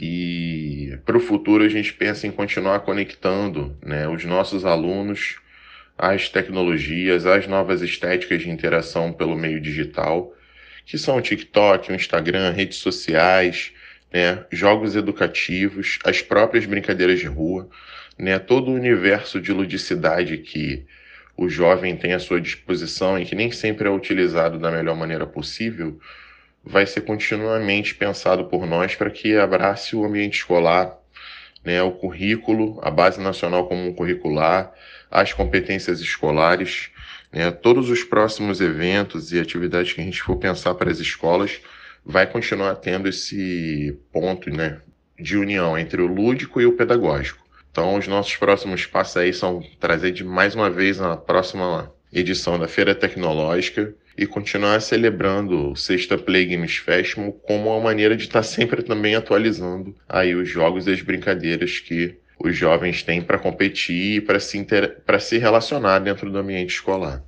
E 0.00 0.98
para 1.06 1.16
o 1.16 1.20
futuro 1.20 1.64
a 1.64 1.68
gente 1.68 1.94
pensa 1.94 2.26
em 2.26 2.30
continuar 2.30 2.80
conectando 2.80 3.76
né, 3.82 4.06
os 4.08 4.24
nossos 4.24 4.66
alunos 4.66 5.38
às 5.96 6.28
tecnologias, 6.28 7.26
às 7.26 7.46
novas 7.46 7.82
estéticas 7.82 8.42
de 8.42 8.50
interação 8.50 9.12
pelo 9.12 9.36
meio 9.36 9.60
digital, 9.60 10.34
que 10.84 10.98
são 10.98 11.16
o 11.16 11.22
TikTok, 11.22 11.90
o 11.90 11.94
Instagram, 11.94 12.50
redes 12.50 12.78
sociais, 12.78 13.72
né, 14.12 14.44
jogos 14.52 14.94
educativos, 14.94 15.98
as 16.04 16.22
próprias 16.22 16.64
brincadeiras 16.64 17.18
de 17.18 17.26
rua, 17.26 17.68
né, 18.18 18.38
todo 18.38 18.70
o 18.70 18.74
universo 18.74 19.40
de 19.40 19.52
ludicidade 19.52 20.38
que 20.38 20.86
o 21.36 21.48
jovem 21.48 21.96
tem 21.96 22.14
à 22.14 22.18
sua 22.18 22.40
disposição 22.40 23.18
e 23.18 23.26
que 23.26 23.34
nem 23.34 23.50
sempre 23.50 23.88
é 23.88 23.90
utilizado 23.90 24.58
da 24.58 24.70
melhor 24.70 24.96
maneira 24.96 25.26
possível, 25.26 26.00
vai 26.64 26.86
ser 26.86 27.02
continuamente 27.02 27.94
pensado 27.94 28.46
por 28.46 28.66
nós 28.66 28.94
para 28.94 29.10
que 29.10 29.36
abrace 29.36 29.94
o 29.94 30.04
ambiente 30.04 30.38
escolar, 30.38 30.98
né, 31.66 31.82
o 31.82 31.90
currículo, 31.90 32.78
a 32.80 32.92
Base 32.92 33.20
Nacional 33.20 33.66
Comum 33.66 33.92
Curricular, 33.92 34.72
as 35.10 35.32
competências 35.32 36.00
escolares, 36.00 36.90
né, 37.32 37.50
todos 37.50 37.90
os 37.90 38.04
próximos 38.04 38.60
eventos 38.60 39.32
e 39.32 39.40
atividades 39.40 39.92
que 39.92 40.00
a 40.00 40.04
gente 40.04 40.22
for 40.22 40.36
pensar 40.36 40.74
para 40.74 40.92
as 40.92 41.00
escolas, 41.00 41.60
vai 42.04 42.24
continuar 42.24 42.76
tendo 42.76 43.08
esse 43.08 43.98
ponto 44.12 44.48
né, 44.48 44.80
de 45.18 45.36
união 45.36 45.76
entre 45.76 46.00
o 46.00 46.06
lúdico 46.06 46.60
e 46.60 46.66
o 46.66 46.72
pedagógico. 46.72 47.44
Então, 47.72 47.96
os 47.96 48.06
nossos 48.06 48.36
próximos 48.36 48.86
passos 48.86 49.16
aí 49.16 49.32
são 49.32 49.60
trazer 49.80 50.12
de 50.12 50.22
mais 50.22 50.54
uma 50.54 50.70
vez 50.70 50.98
na 50.98 51.16
próxima 51.16 51.92
edição 52.12 52.60
da 52.60 52.68
Feira 52.68 52.94
Tecnológica 52.94 53.92
e 54.16 54.26
continuar 54.26 54.80
celebrando 54.80 55.72
o 55.72 55.76
Sexta 55.76 56.16
Play 56.16 56.46
Games 56.46 56.76
Festival 56.76 57.32
como 57.32 57.70
uma 57.70 57.80
maneira 57.80 58.16
de 58.16 58.24
estar 58.24 58.42
sempre 58.42 58.82
também 58.82 59.14
atualizando 59.14 59.94
aí 60.08 60.34
os 60.34 60.48
jogos 60.48 60.86
e 60.86 60.92
as 60.92 61.02
brincadeiras 61.02 61.80
que 61.80 62.16
os 62.38 62.56
jovens 62.56 63.02
têm 63.02 63.22
para 63.22 63.38
competir 63.38 64.16
e 64.16 64.20
para 64.20 64.38
se, 64.38 64.58
inter... 64.58 65.02
se 65.20 65.38
relacionar 65.38 65.98
dentro 65.98 66.30
do 66.30 66.38
ambiente 66.38 66.70
escolar. 66.70 67.22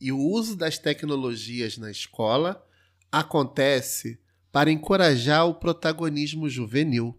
E 0.00 0.12
o 0.12 0.18
uso 0.18 0.56
das 0.56 0.78
tecnologias 0.78 1.76
na 1.76 1.90
escola 1.90 2.64
acontece 3.10 4.18
para 4.52 4.70
encorajar 4.70 5.46
o 5.46 5.54
protagonismo 5.54 6.48
juvenil, 6.48 7.18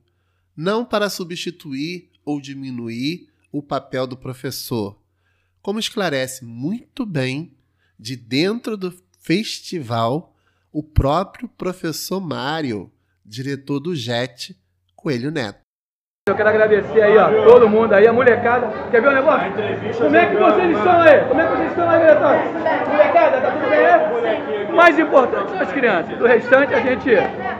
não 0.56 0.86
para 0.86 1.10
substituir 1.10 2.10
ou 2.26 2.40
diminuir 2.40 3.30
o 3.52 3.62
papel 3.62 4.06
do 4.06 4.18
professor, 4.18 5.00
como 5.62 5.80
esclarece 5.80 6.46
muito 6.46 7.06
bem, 7.06 7.56
de 8.00 8.16
dentro 8.16 8.78
do 8.78 8.94
festival, 9.20 10.36
o 10.72 10.82
próprio 10.82 11.50
professor 11.50 12.22
Mário, 12.22 12.92
diretor 13.26 13.80
do 13.80 13.96
JET, 13.96 14.58
Coelho 14.96 15.32
Neto. 15.32 15.69
Eu 16.30 16.36
quero 16.36 16.50
agradecer 16.50 17.02
aí, 17.02 17.18
ó, 17.18 17.28
todo 17.44 17.68
mundo 17.68 17.92
aí, 17.92 18.08
a 18.08 18.14
molecada. 18.14 18.68
Quer 18.92 19.02
ver 19.02 19.08
o 19.08 19.12
um 19.12 19.16
negócio? 19.16 19.52
Como 19.98 20.16
é 20.16 20.26
que 20.28 20.36
vocês 20.36 20.78
estão 20.78 21.02
aí? 21.02 21.20
Como 21.28 21.42
é 21.42 21.44
que 21.44 21.52
vocês 21.56 21.70
estão 21.70 21.90
aí, 21.90 22.00
diretor? 22.02 22.36
Molecada, 22.88 23.42
tá 23.42 23.52
tudo 23.52 23.70
bem 23.70 23.86
aí? 23.86 24.72
Mais 24.72 25.00
importante 25.00 25.50
são 25.50 25.60
as 25.60 25.72
crianças. 25.72 26.18
Do 26.20 26.28
restante 26.28 26.76
a 26.76 26.80
gente 26.82 27.10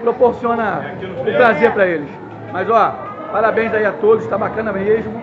proporciona 0.04 0.94
o 1.20 1.36
prazer 1.36 1.72
para 1.72 1.88
eles. 1.88 2.10
Mas 2.54 2.70
ó, 2.70 2.92
parabéns 3.32 3.74
aí 3.74 3.86
a 3.86 3.92
todos, 3.92 4.28
tá 4.28 4.38
bacana 4.38 4.72
mesmo. 4.72 5.20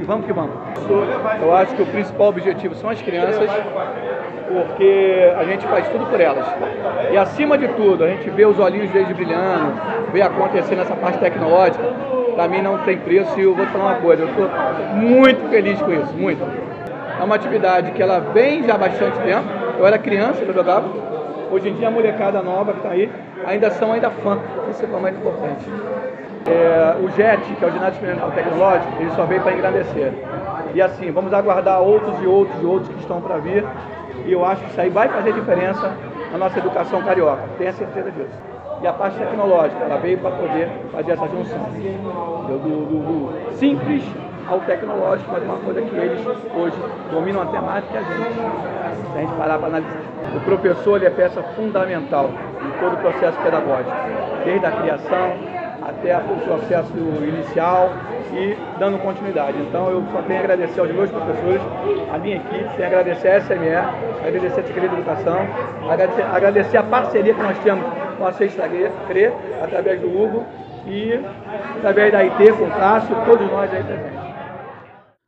E 0.00 0.04
vamos 0.04 0.24
que 0.26 0.32
vamos. 0.32 0.54
Eu 1.42 1.52
acho 1.52 1.74
que 1.74 1.82
o 1.82 1.86
principal 1.86 2.28
objetivo 2.28 2.76
são 2.76 2.90
as 2.90 3.02
crianças, 3.02 3.50
porque 4.48 5.32
a 5.36 5.44
gente 5.44 5.66
faz 5.66 5.88
tudo 5.88 6.06
por 6.06 6.20
elas. 6.20 6.46
E 7.10 7.16
acima 7.16 7.58
de 7.58 7.66
tudo, 7.68 8.04
a 8.04 8.08
gente 8.08 8.30
vê 8.30 8.46
os 8.46 8.58
olhinhos 8.60 8.90
deles 8.90 9.10
brilhando, 9.16 9.72
vê 10.12 10.22
acontecer 10.22 10.76
nessa 10.76 10.94
parte 10.94 11.18
tecnológica 11.18 12.13
para 12.34 12.48
mim 12.48 12.60
não 12.60 12.78
tem 12.78 12.98
preço 12.98 13.38
e 13.38 13.44
eu 13.44 13.54
vou 13.54 13.64
te 13.64 13.72
falar 13.72 13.92
uma 13.92 14.00
coisa, 14.00 14.22
eu 14.22 14.28
estou 14.28 14.48
muito 14.94 15.48
feliz 15.48 15.80
com 15.80 15.92
isso, 15.92 16.12
muito. 16.14 16.42
É 17.18 17.22
uma 17.22 17.36
atividade 17.36 17.92
que 17.92 18.02
ela 18.02 18.18
vem 18.20 18.64
já 18.64 18.74
há 18.74 18.78
bastante 18.78 19.18
tempo, 19.20 19.44
eu 19.78 19.86
era 19.86 19.98
criança, 19.98 20.42
eu 20.42 20.52
jogava, 20.52 20.86
hoje 21.50 21.68
em 21.68 21.74
dia 21.74 21.88
a 21.88 21.90
molecada 21.90 22.42
nova 22.42 22.72
que 22.72 22.78
está 22.78 22.90
aí, 22.90 23.10
ainda 23.46 23.70
são 23.70 23.92
ainda 23.92 24.10
fã, 24.10 24.38
isso 24.70 24.84
é 24.84 24.88
o 24.88 25.00
mais 25.00 25.16
importante. 25.16 25.64
É, 26.46 26.96
o 27.02 27.08
JET, 27.10 27.40
que 27.54 27.64
é 27.64 27.68
o 27.68 27.70
Ginásio 27.70 27.94
Experimental 27.94 28.30
Tecnológico, 28.32 28.92
ele 29.00 29.10
só 29.12 29.24
veio 29.24 29.40
para 29.40 29.52
engrandecer. 29.52 30.12
E 30.74 30.82
assim, 30.82 31.10
vamos 31.10 31.32
aguardar 31.32 31.80
outros 31.80 32.20
e 32.20 32.26
outros 32.26 32.60
e 32.60 32.66
outros 32.66 32.88
que 32.88 33.00
estão 33.00 33.20
para 33.20 33.38
vir, 33.38 33.64
e 34.26 34.32
eu 34.32 34.44
acho 34.44 34.62
que 34.62 34.70
isso 34.70 34.80
aí 34.80 34.90
vai 34.90 35.08
fazer 35.08 35.32
diferença 35.32 35.92
na 36.32 36.38
nossa 36.38 36.58
educação 36.58 37.00
carioca, 37.02 37.42
tenha 37.58 37.72
certeza 37.72 38.10
disso 38.10 38.53
e 38.82 38.86
a 38.86 38.92
parte 38.92 39.18
tecnológica. 39.18 39.84
Ela 39.84 39.96
veio 39.98 40.18
para 40.18 40.30
poder 40.32 40.68
fazer 40.92 41.12
essa 41.12 41.28
junção. 41.28 41.58
Do, 42.46 42.58
do, 42.58 42.86
do, 42.86 43.56
simples 43.56 44.04
ao 44.46 44.60
tecnológico, 44.60 45.30
mas 45.32 45.42
é 45.42 45.46
uma 45.46 45.58
coisa 45.58 45.80
que 45.80 45.96
eles 45.96 46.26
hoje 46.54 46.76
dominam 47.10 47.42
a 47.42 47.46
temática 47.46 47.94
e 47.94 47.96
a 47.96 48.02
gente. 48.02 48.34
Se 49.12 49.18
a 49.18 49.20
gente 49.20 49.34
parar 49.34 49.58
para 49.58 49.68
analisar. 49.68 50.00
O 50.36 50.40
professor 50.40 50.96
ele 50.96 51.06
é 51.06 51.10
peça 51.10 51.42
fundamental 51.56 52.30
em 52.60 52.80
todo 52.80 52.94
o 52.94 52.96
processo 52.98 53.38
pedagógico, 53.40 53.96
desde 54.44 54.66
a 54.66 54.70
criação 54.70 55.32
até 55.84 56.16
o 56.16 56.36
processo 56.46 56.92
inicial 57.22 57.90
e 58.32 58.56
dando 58.78 58.98
continuidade. 58.98 59.58
Então 59.58 59.90
eu 59.90 60.02
só 60.12 60.22
tenho 60.22 60.40
a 60.40 60.44
agradecer 60.44 60.80
aos 60.80 60.90
meus 60.90 61.10
professores, 61.10 61.60
a 62.12 62.18
minha 62.18 62.36
equipe, 62.36 62.68
tenho 62.76 62.84
a 62.84 62.86
agradecer 62.86 63.28
a 63.28 63.40
SME, 63.40 63.76
agradecer 64.26 64.60
a 64.60 64.64
Secretaria 64.64 64.88
de 64.88 64.94
Educação, 64.96 65.46
agradecer, 65.90 66.22
agradecer 66.22 66.76
a 66.78 66.82
parceria 66.82 67.34
que 67.34 67.42
nós 67.42 67.58
temos 67.58 67.84
com 68.16 68.26
a 68.26 68.32
Sexta 68.32 68.68
CRE, 68.68 69.26
através 69.62 70.00
do 70.00 70.06
Hugo 70.08 70.44
e 70.86 71.12
através 71.78 72.12
da 72.12 72.18
IT, 72.20 72.52
com 72.52 72.64
o 72.64 72.70
Cássio, 72.70 73.16
todos 73.24 73.46
nós 73.50 73.72
aí 73.72 73.82
presentes. 73.82 74.24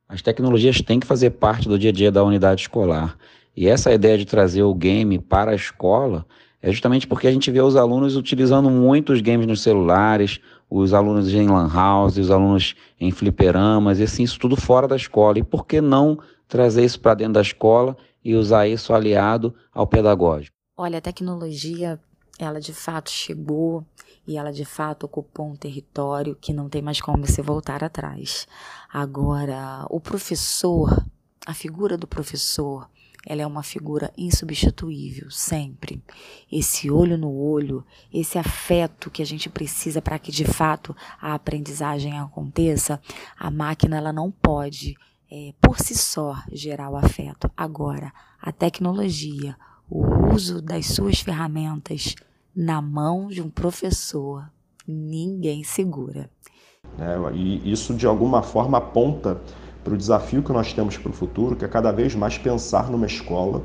As 0.09 0.22
tecnologias 0.22 0.81
têm 0.81 1.01
que 1.01 1.07
fazer 1.07 1.31
parte 1.31 1.68
do 1.68 1.79
dia 1.79 1.90
a 1.90 1.92
dia 1.92 2.12
da 2.12 2.22
unidade 2.22 2.62
escolar. 2.62 3.16
E 3.57 3.68
essa 3.68 3.92
ideia 3.92 4.16
de 4.16 4.25
trazer 4.25 4.62
o 4.62 4.75
game 4.75 5.18
para 5.18 5.51
a 5.51 5.55
escola 5.55 6.25
é 6.62 6.70
justamente 6.70 7.07
porque 7.07 7.27
a 7.27 7.33
gente 7.33 7.51
vê 7.51 7.61
os 7.61 7.77
alunos 7.77 8.16
utilizando 8.16 8.70
muitos 8.70 9.20
games 9.20 9.46
nos 9.46 9.62
celulares, 9.62 10.40
os 10.68 10.92
alunos 10.92 11.33
em 11.33 11.49
lan 11.49 11.68
house, 11.72 12.18
os 12.18 12.31
alunos 12.31 12.75
em 13.01 13.11
fliperamas, 13.11 14.01
e 14.01 14.05
assim, 14.05 14.22
isso 14.22 14.38
tudo 14.38 14.57
fora 14.57 14.88
da 14.88 14.96
escola. 14.96 15.38
E 15.38 15.42
por 15.42 15.66
que 15.66 15.81
não 15.81 16.18
trazer 16.49 16.85
isso 16.85 17.01
para 17.01 17.14
dentro 17.14 17.35
da 17.35 17.40
escola 17.40 17.96
e 18.25 18.35
usar 18.35 18.66
isso 18.66 18.92
aliado 18.92 19.55
ao 19.72 19.87
pedagógico? 19.87 20.55
Olha, 20.77 20.99
a 20.99 21.01
tecnologia, 21.01 21.99
ela 22.38 22.61
de 22.61 22.72
fato 22.72 23.11
chegou 23.11 23.85
e 24.27 24.37
ela 24.37 24.53
de 24.53 24.64
fato 24.64 25.05
ocupou 25.05 25.46
um 25.46 25.57
território 25.57 26.37
que 26.37 26.53
não 26.53 26.68
tem 26.68 26.83
mais 26.83 27.01
como 27.01 27.27
você 27.27 27.40
voltar 27.40 27.83
atrás. 27.83 28.46
Agora, 28.92 29.87
o 29.88 30.01
professor, 30.01 31.05
a 31.46 31.55
figura 31.55 31.96
do 31.96 32.07
professor, 32.07 32.88
ela 33.25 33.42
é 33.42 33.46
uma 33.46 33.62
figura 33.62 34.12
insubstituível, 34.16 35.31
sempre. 35.31 36.01
Esse 36.51 36.90
olho 36.90 37.18
no 37.18 37.33
olho, 37.33 37.85
esse 38.12 38.38
afeto 38.38 39.11
que 39.11 39.22
a 39.22 39.27
gente 39.27 39.49
precisa 39.49 40.01
para 40.01 40.18
que 40.18 40.31
de 40.31 40.44
fato 40.44 40.94
a 41.20 41.35
aprendizagem 41.35 42.18
aconteça, 42.18 43.01
a 43.37 43.51
máquina 43.51 43.96
ela 43.96 44.12
não 44.12 44.31
pode 44.31 44.96
é, 45.31 45.53
por 45.61 45.79
si 45.81 45.94
só 45.94 46.37
gerar 46.53 46.90
o 46.90 46.96
afeto. 46.96 47.51
Agora, 47.57 48.12
a 48.40 48.53
tecnologia, 48.53 49.57
o 49.90 50.33
uso 50.33 50.62
das 50.62 50.87
suas 50.87 51.20
ferramentas 51.20 52.14
na 52.56 52.80
mão 52.80 53.28
de 53.28 53.42
um 53.42 53.50
professor, 53.50 54.50
ninguém 54.88 55.62
segura. 55.62 56.30
É, 56.98 57.34
e 57.34 57.70
isso 57.70 57.92
de 57.92 58.06
alguma 58.06 58.42
forma 58.42 58.78
aponta 58.78 59.38
para 59.84 59.92
o 59.92 59.96
desafio 59.96 60.42
que 60.42 60.52
nós 60.52 60.72
temos 60.72 60.96
para 60.96 61.10
o 61.10 61.12
futuro, 61.12 61.54
que 61.54 61.64
é 61.64 61.68
cada 61.68 61.92
vez 61.92 62.14
mais 62.14 62.38
pensar 62.38 62.90
numa 62.90 63.06
escola 63.06 63.62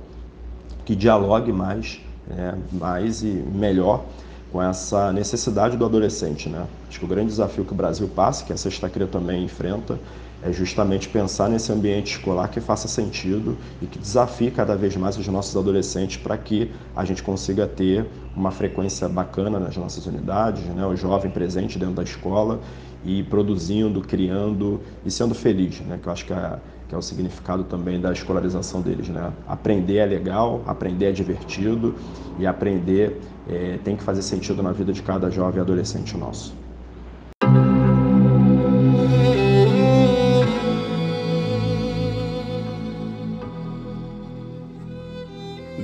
que 0.83 0.95
dialogue 0.95 1.53
mais, 1.53 2.01
né, 2.27 2.57
mais 2.71 3.23
e 3.23 3.27
melhor 3.27 4.03
com 4.51 4.61
essa 4.61 5.13
necessidade 5.13 5.77
do 5.77 5.85
adolescente. 5.85 6.49
Né? 6.49 6.67
Acho 6.89 6.99
que 6.99 7.05
o 7.05 7.07
grande 7.07 7.27
desafio 7.27 7.63
que 7.63 7.71
o 7.71 7.75
Brasil 7.75 8.09
passa, 8.09 8.43
que 8.43 8.51
a 8.51 8.57
Sexta 8.57 8.89
Cria 8.89 9.07
também 9.07 9.45
enfrenta, 9.45 9.97
é 10.43 10.51
justamente 10.51 11.07
pensar 11.07 11.49
nesse 11.49 11.71
ambiente 11.71 12.17
escolar 12.17 12.47
que 12.47 12.59
faça 12.59 12.87
sentido 12.87 13.57
e 13.81 13.85
que 13.85 13.99
desafie 13.99 14.49
cada 14.49 14.75
vez 14.75 14.95
mais 14.95 15.17
os 15.17 15.27
nossos 15.27 15.55
adolescentes 15.55 16.17
para 16.17 16.37
que 16.37 16.71
a 16.95 17.05
gente 17.05 17.21
consiga 17.21 17.67
ter 17.67 18.07
uma 18.35 18.51
frequência 18.51 19.07
bacana 19.07 19.59
nas 19.59 19.77
nossas 19.77 20.05
unidades, 20.05 20.63
né? 20.65 20.85
o 20.85 20.95
jovem 20.95 21.29
presente 21.29 21.77
dentro 21.77 21.95
da 21.95 22.03
escola 22.03 22.59
e 23.03 23.23
produzindo, 23.23 24.01
criando 24.01 24.79
e 25.05 25.11
sendo 25.11 25.33
feliz, 25.35 25.79
né? 25.81 25.99
que 26.01 26.07
eu 26.07 26.13
acho 26.13 26.25
que 26.25 26.33
é, 26.33 26.59
que 26.87 26.95
é 26.95 26.97
o 26.97 27.01
significado 27.01 27.63
também 27.63 27.99
da 27.99 28.11
escolarização 28.11 28.81
deles. 28.81 29.09
Né? 29.09 29.31
Aprender 29.47 29.97
é 29.97 30.05
legal, 30.05 30.63
aprender 30.65 31.05
é 31.05 31.11
divertido 31.11 31.95
e 32.39 32.47
aprender 32.47 33.19
é, 33.47 33.79
tem 33.83 33.95
que 33.95 34.03
fazer 34.03 34.21
sentido 34.21 34.63
na 34.63 34.71
vida 34.71 34.91
de 34.91 35.01
cada 35.01 35.29
jovem 35.29 35.61
adolescente 35.61 36.17
nosso. 36.17 36.60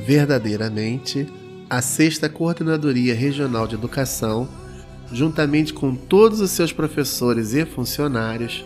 Verdadeiramente, 0.07 1.27
a 1.69 1.81
Sexta 1.81 2.29
Coordenadoria 2.29 3.13
Regional 3.13 3.67
de 3.67 3.75
Educação 3.75 4.47
juntamente 5.11 5.73
com 5.73 5.95
todos 5.95 6.41
os 6.41 6.51
seus 6.51 6.73
professores 6.73 7.53
e 7.53 7.65
funcionários, 7.65 8.65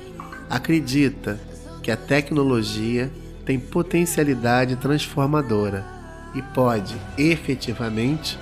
acredita 0.50 1.40
que 1.84 1.92
a 1.92 1.98
tecnologia 1.98 3.12
tem 3.46 3.60
potencialidade 3.60 4.76
transformadora 4.76 5.86
e 6.34 6.42
pode, 6.42 6.96
efetivamente, 7.18 8.38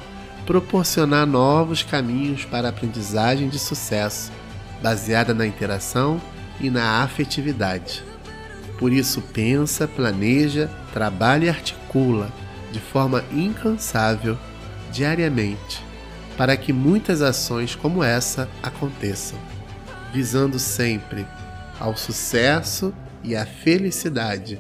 proporcionar 0.46 1.26
novos 1.26 1.84
caminhos 1.84 2.46
para 2.46 2.68
a 2.68 2.70
aprendizagem 2.70 3.50
de 3.50 3.60
sucesso 3.60 4.32
baseada 4.82 5.34
na 5.34 5.46
interação 5.46 6.22
e 6.60 6.70
na 6.70 7.04
afetividade. 7.04 8.04
Por 8.78 8.94
isso, 8.94 9.22
pensa, 9.34 9.88
planeja, 9.88 10.70
trabalha 10.94 11.46
e 11.46 11.50
articula 11.50 12.32
de 12.72 12.80
forma 12.80 13.24
incansável, 13.32 14.38
diariamente, 14.92 15.84
para 16.38 16.56
que 16.56 16.72
muitas 16.72 17.22
ações 17.22 17.76
como 17.76 18.04
essa 18.04 18.50
aconteçam, 18.64 19.38
visando 20.14 20.58
sempre 20.58 21.26
ao 21.80 21.96
sucesso 21.96 22.94
e 23.24 23.36
à 23.36 23.46
felicidade 23.46 24.60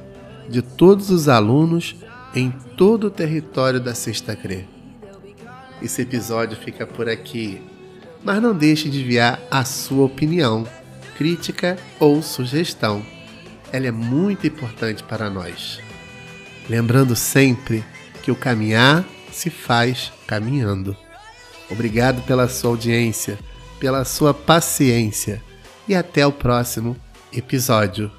de 0.49 0.61
todos 0.61 1.09
os 1.09 1.27
alunos 1.27 1.95
em 2.33 2.51
todo 2.75 3.07
o 3.07 3.11
território 3.11 3.79
da 3.79 3.93
Sexta 3.93 4.35
CRE. 4.35 4.67
Esse 5.81 6.01
episódio 6.01 6.57
fica 6.57 6.85
por 6.85 7.07
aqui, 7.07 7.61
mas 8.23 8.41
não 8.41 8.53
deixe 8.53 8.89
de 8.89 9.01
enviar 9.01 9.39
a 9.49 9.63
sua 9.63 10.05
opinião, 10.05 10.67
crítica 11.17 11.77
ou 11.99 12.21
sugestão. 12.21 13.01
Ela 13.71 13.87
é 13.87 13.91
muito 13.91 14.45
importante 14.45 15.03
para 15.03 15.29
nós. 15.29 15.79
Lembrando 16.69 17.15
sempre 17.15 17.83
que 18.29 18.31
o 18.31 18.35
caminhar 18.35 19.03
se 19.31 19.49
faz 19.49 20.13
caminhando. 20.27 20.95
Obrigado 21.67 22.21
pela 22.27 22.47
sua 22.47 22.69
audiência, 22.69 23.39
pela 23.79 24.05
sua 24.05 24.35
paciência 24.35 25.41
e 25.87 25.95
até 25.95 26.27
o 26.27 26.31
próximo 26.31 26.95
episódio. 27.33 28.18